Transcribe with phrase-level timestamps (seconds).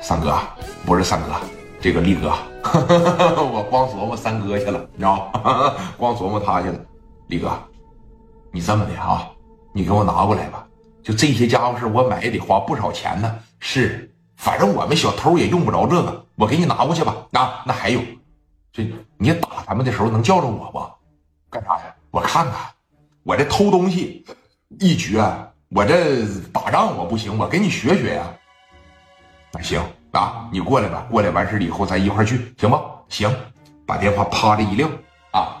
[0.00, 0.38] 三哥，
[0.86, 1.34] 不是三哥，
[1.80, 2.32] 这个力哥，
[3.44, 5.74] 我光琢磨三哥去了，你知道吗？
[5.98, 6.78] 光琢磨他去了。
[7.28, 7.52] 力哥，
[8.50, 9.30] 你这么的啊，
[9.72, 10.66] 你给我拿过来吧。
[11.02, 13.38] 就这些家伙事，我买也得花不少钱呢。
[13.60, 17.14] 是，反正我们小偷也用不着这个，我给你拿过去吧。
[17.32, 18.00] 啊，那还有，
[18.72, 20.82] 这你打他们的时候能叫着我不？
[21.50, 21.94] 干啥呀？
[22.10, 22.54] 我看看，
[23.22, 24.24] 我这偷东西
[24.80, 25.22] 一绝，
[25.68, 28.24] 我这打仗我不行，我给你学学呀。
[29.60, 29.80] 行
[30.12, 32.80] 啊，你过来吧，过来完事以后咱一块去，行吗？
[33.08, 33.34] 行，
[33.86, 34.88] 把电话啪的一撂
[35.32, 35.56] 啊。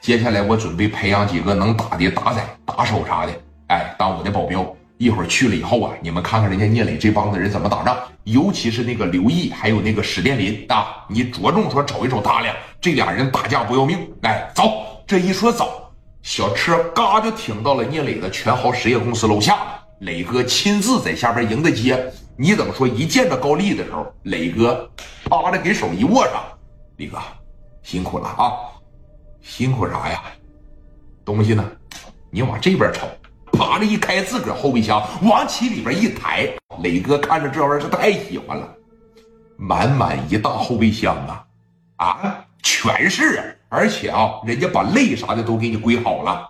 [0.00, 3.32] 接下来我准备培养几个能打的打仔、打手啥的，
[3.68, 4.66] 哎，当我的保镖。
[4.98, 13.98] 一会儿去了以后啊，你们看看人家聂磊这帮子人怎么打仗，尤其是那个刘毅还有那个史殿林啊，你着重说瞅一瞅他俩，这俩人打架不要命。
[14.24, 14.64] 哎，走，
[15.06, 15.90] 这一说走，
[16.22, 19.56] 小车嘎就停到了聂磊的全豪实业公司楼下，
[20.00, 22.12] 磊哥亲自在下边迎的接。
[22.40, 22.88] 你怎么说？
[22.88, 24.90] 一见着高丽的时候，磊哥
[25.24, 26.42] 啪的给手一握上，
[26.96, 27.18] 李哥
[27.82, 28.56] 辛苦了啊，
[29.42, 30.22] 辛苦啥呀？
[31.22, 31.62] 东西呢？
[32.30, 33.06] 你往这边瞅。
[33.52, 36.48] 啪的一开自个儿后备箱，往起里边一抬，
[36.82, 38.74] 磊哥看着这玩意儿是太喜欢了，
[39.58, 41.46] 满满一大后备箱啊，
[41.96, 46.48] 啊，全是，而且啊，人家把肋啥的都给你归好了，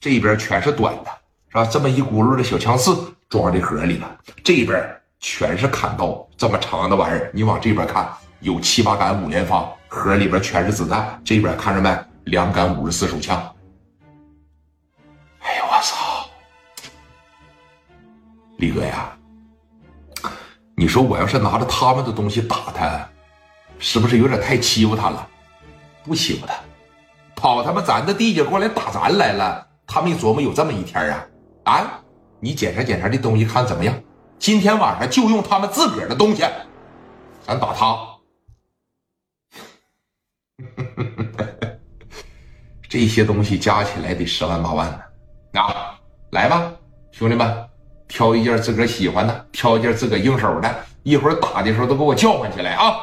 [0.00, 1.10] 这边全是短的，
[1.48, 1.64] 是吧？
[1.66, 4.82] 这么一轱辘的小枪刺装这盒里了，这边
[5.22, 11.96] 全是砍刀，这么长的玩意儿，你往这边看，有七八杆五连发，盒里边全是子弹，这边看着没？
[12.24, 13.36] 两杆五十四手枪。
[15.38, 16.26] 哎呦我操！
[18.58, 19.16] 李哥呀，
[20.74, 23.08] 你说我要是拿着他们的东西打他，
[23.78, 25.28] 是不是有点太欺负他了？
[26.02, 26.54] 不欺负他，
[27.36, 31.26] 跑他妈咱的地界过来打咱来了，他没琢磨有这么一天啊！
[31.62, 32.00] 啊，
[32.40, 33.94] 你检查检查这东西看怎么样？
[34.42, 36.42] 今天晚上就用他们自个儿的东西，
[37.46, 37.96] 咱打他。
[42.90, 44.98] 这些东西加起来得十万八万呢！
[45.60, 45.96] 啊，
[46.32, 46.72] 来吧，
[47.12, 47.68] 兄弟们。
[48.08, 52.96] 挑一件自个儿喜欢的，挑一件自个儿应手的，一会儿打的时候都给我叫唤起来啊！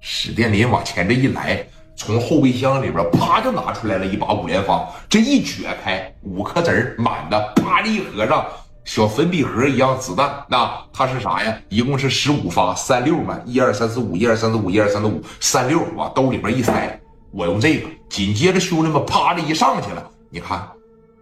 [0.00, 1.64] 史殿林往前这一来，
[1.94, 8.44] 从后备箱里边啪就拿出来了一把五连发，这一撅开，五颗子满的，啪的一合上，
[8.88, 10.42] 小粉笔盒一样子弹。
[10.48, 11.54] 那它是啥呀？
[11.68, 16.98] 一共是十五发，三六嘛，一二三四五，一二三四五，一二三四五，三六往兜里边一塞，
[17.30, 17.88] 我用这个。
[18.08, 20.66] 紧接着兄弟们啪的一上去了，你看。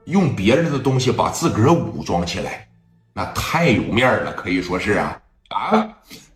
[0.05, 2.69] 用别人的东西把自个儿武装起来，
[3.13, 5.19] 那太有面了，可以说是啊
[5.49, 5.89] 啊！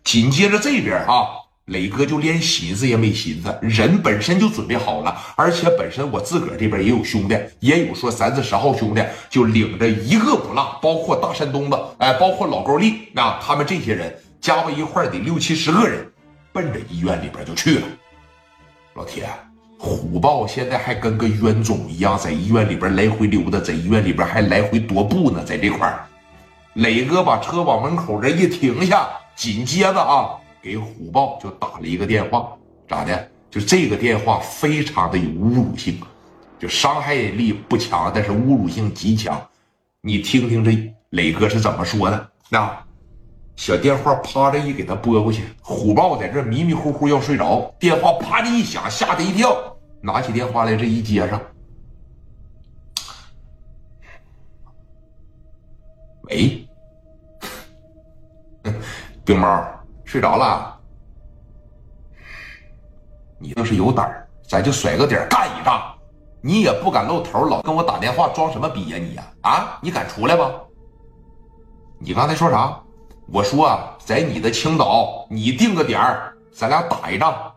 [0.03, 1.29] 紧接着这边啊，
[1.65, 16.05] 磊哥就连寻思也没寻思，人本身就准备好了，而且本身我自个儿这边也有兄弟，也有说三四十号兄弟，就领着一个不落，包括大山东子，哎，包括老高丽啊，他们这些人加到一块得六七十个人，
[16.51, 17.87] 奔着医院里边就去了，
[18.95, 19.29] 老铁。
[19.83, 25.43] 虎豹现在还跟个冤种一样，在医院里边来回溜达，在医院里边还来回踱步呢。
[25.43, 26.05] 在这块儿，
[26.73, 32.55] 磊哥把车往门口这一停下，紧接着啊，给虎豹就打了一个电话，
[32.87, 33.29] 咋的？
[33.49, 35.99] 就这个电话非常的有侮辱性，
[36.57, 39.41] 就伤害力不强，但是侮辱性极强。
[40.01, 42.31] 你听听这磊哥是怎么说的？
[42.49, 42.85] 那
[43.55, 49.75] 小电话啪的一给他拨过去，虎豹在这迷迷糊糊要睡着，电话啪的一响，吓他一跳。
[50.01, 51.39] 拿起电话来，这一接上，
[56.23, 56.67] 喂，
[59.23, 59.63] 冰猫
[60.11, 60.77] 睡着了？
[63.39, 65.81] 你要是有胆儿，咱就甩个点干一仗。
[66.41, 69.23] 你也不敢露头，老跟我打电话装什么逼呀你呀？
[69.43, 70.51] 啊，你敢出来吗？
[71.97, 72.77] 你刚才说啥？
[73.31, 77.50] 我说啊在你的青岛，你定个点儿，咱俩打一仗。